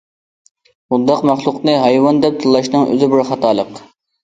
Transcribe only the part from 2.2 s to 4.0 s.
دەپ تىللاشنىڭ ئۆزى بىر خاتالىق.